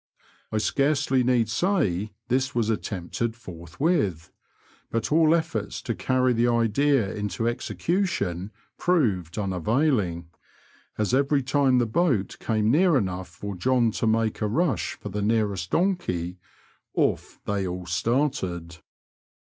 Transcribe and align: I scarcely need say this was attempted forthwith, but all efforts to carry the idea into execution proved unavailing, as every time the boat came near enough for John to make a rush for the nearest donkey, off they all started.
I 0.51 0.57
scarcely 0.57 1.23
need 1.23 1.47
say 1.47 2.11
this 2.27 2.55
was 2.55 2.71
attempted 2.71 3.35
forthwith, 3.35 4.31
but 4.89 5.11
all 5.11 5.35
efforts 5.35 5.79
to 5.83 5.93
carry 5.93 6.33
the 6.33 6.47
idea 6.47 7.13
into 7.13 7.47
execution 7.47 8.49
proved 8.79 9.37
unavailing, 9.37 10.31
as 10.97 11.13
every 11.13 11.43
time 11.43 11.77
the 11.77 11.85
boat 11.85 12.37
came 12.39 12.71
near 12.71 12.97
enough 12.97 13.29
for 13.29 13.55
John 13.55 13.91
to 13.91 14.07
make 14.07 14.41
a 14.41 14.47
rush 14.47 14.95
for 14.95 15.09
the 15.09 15.21
nearest 15.21 15.69
donkey, 15.69 16.39
off 16.95 17.39
they 17.45 17.67
all 17.67 17.85
started. 17.85 18.77